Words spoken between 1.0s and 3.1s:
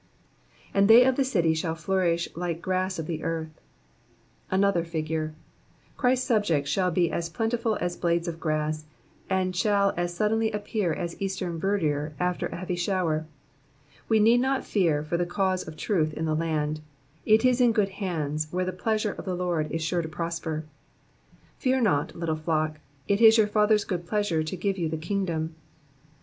of the city shall flo^irish like gra*s of